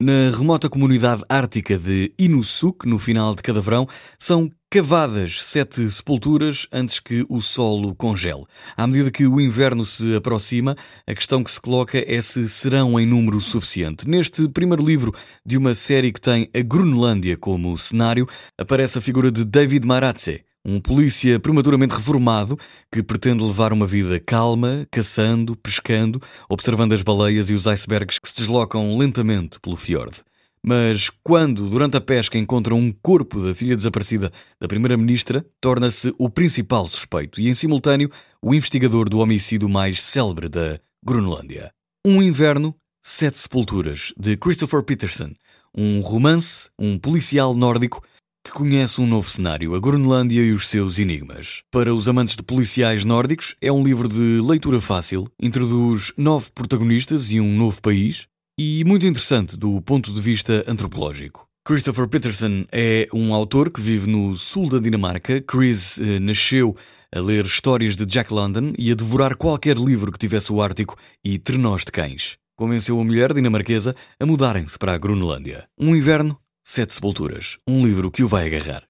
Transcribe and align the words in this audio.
Na 0.00 0.30
remota 0.30 0.68
comunidade 0.68 1.24
ártica 1.28 1.76
de 1.76 2.12
Inusuk, 2.16 2.86
no 2.86 3.00
final 3.00 3.34
de 3.34 3.42
cada 3.42 3.60
verão, 3.60 3.84
são 4.16 4.48
cavadas 4.70 5.42
sete 5.42 5.90
sepulturas 5.90 6.68
antes 6.70 7.00
que 7.00 7.26
o 7.28 7.40
solo 7.40 7.96
congele. 7.96 8.44
À 8.76 8.86
medida 8.86 9.10
que 9.10 9.26
o 9.26 9.40
inverno 9.40 9.84
se 9.84 10.14
aproxima, 10.14 10.76
a 11.04 11.12
questão 11.12 11.42
que 11.42 11.50
se 11.50 11.60
coloca 11.60 11.98
é 11.98 12.22
se 12.22 12.48
serão 12.48 13.00
em 13.00 13.04
número 13.04 13.40
suficiente. 13.40 14.08
Neste 14.08 14.48
primeiro 14.48 14.84
livro 14.84 15.12
de 15.44 15.58
uma 15.58 15.74
série 15.74 16.12
que 16.12 16.20
tem 16.20 16.48
a 16.54 16.60
Grunlândia 16.60 17.36
como 17.36 17.76
cenário, 17.76 18.28
aparece 18.56 18.98
a 18.98 19.00
figura 19.00 19.32
de 19.32 19.44
David 19.44 19.84
Maratze, 19.84 20.44
um 20.64 20.80
polícia 20.80 21.38
prematuramente 21.40 21.94
reformado 21.94 22.58
que 22.92 23.02
pretende 23.02 23.44
levar 23.44 23.72
uma 23.72 23.86
vida 23.86 24.20
calma, 24.20 24.86
caçando, 24.90 25.56
pescando, 25.56 26.20
observando 26.48 26.92
as 26.92 27.02
baleias 27.02 27.48
e 27.48 27.54
os 27.54 27.66
icebergs 27.66 28.18
que 28.18 28.28
se 28.28 28.36
deslocam 28.36 28.96
lentamente 28.96 29.58
pelo 29.60 29.76
fiord. 29.76 30.20
Mas 30.64 31.10
quando, 31.22 31.68
durante 31.68 31.96
a 31.96 32.00
pesca, 32.00 32.36
encontra 32.36 32.74
um 32.74 32.92
corpo 32.92 33.40
da 33.40 33.54
filha 33.54 33.76
desaparecida 33.76 34.30
da 34.60 34.68
Primeira-Ministra, 34.68 35.46
torna-se 35.60 36.12
o 36.18 36.28
principal 36.28 36.86
suspeito 36.88 37.40
e, 37.40 37.48
em 37.48 37.54
simultâneo, 37.54 38.10
o 38.42 38.54
investigador 38.54 39.08
do 39.08 39.20
homicídio 39.20 39.68
mais 39.68 40.02
célebre 40.02 40.48
da 40.48 40.78
Grunlândia. 41.04 41.72
Um 42.04 42.20
Inverno, 42.20 42.74
Sete 43.00 43.38
Sepulturas, 43.38 44.12
de 44.18 44.36
Christopher 44.36 44.82
Peterson. 44.82 45.32
Um 45.76 46.00
romance, 46.00 46.70
um 46.78 46.98
policial 46.98 47.54
nórdico 47.54 48.02
que 48.48 48.54
conhece 48.54 48.98
um 48.98 49.06
novo 49.06 49.28
cenário, 49.28 49.74
a 49.74 49.78
Groenlândia 49.78 50.42
e 50.42 50.52
os 50.52 50.68
seus 50.68 50.98
enigmas. 50.98 51.62
Para 51.70 51.94
os 51.94 52.08
amantes 52.08 52.34
de 52.34 52.42
policiais 52.42 53.04
nórdicos, 53.04 53.54
é 53.60 53.70
um 53.70 53.84
livro 53.84 54.08
de 54.08 54.40
leitura 54.40 54.80
fácil, 54.80 55.26
introduz 55.38 56.12
nove 56.16 56.48
protagonistas 56.54 57.30
e 57.30 57.38
um 57.40 57.54
novo 57.54 57.82
país, 57.82 58.26
e 58.58 58.82
muito 58.84 59.06
interessante 59.06 59.54
do 59.54 59.80
ponto 59.82 60.10
de 60.10 60.20
vista 60.20 60.64
antropológico. 60.66 61.46
Christopher 61.62 62.08
Peterson 62.08 62.64
é 62.72 63.06
um 63.12 63.34
autor 63.34 63.70
que 63.70 63.82
vive 63.82 64.08
no 64.08 64.32
sul 64.32 64.70
da 64.70 64.78
Dinamarca. 64.78 65.42
Chris 65.42 66.00
eh, 66.00 66.18
nasceu 66.18 66.74
a 67.14 67.20
ler 67.20 67.44
histórias 67.44 67.96
de 67.96 68.06
Jack 68.06 68.32
London 68.32 68.72
e 68.78 68.90
a 68.90 68.94
devorar 68.94 69.36
qualquer 69.36 69.76
livro 69.76 70.10
que 70.10 70.18
tivesse 70.18 70.50
o 70.50 70.62
Ártico 70.62 70.96
e 71.22 71.38
trenós 71.38 71.84
de 71.84 71.92
cães. 71.92 72.38
Convenceu 72.56 72.98
a 72.98 73.04
mulher 73.04 73.34
dinamarquesa 73.34 73.94
a 74.18 74.24
mudarem-se 74.24 74.78
para 74.78 74.94
a 74.94 74.98
Groenlândia. 74.98 75.68
Um 75.78 75.94
inverno 75.94 76.38
Sete 76.70 76.92
Sepulturas, 76.92 77.56
um 77.66 77.82
livro 77.82 78.10
que 78.10 78.22
o 78.22 78.28
vai 78.28 78.46
agarrar. 78.46 78.82